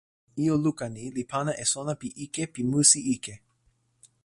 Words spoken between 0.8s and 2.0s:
ni li pana e sona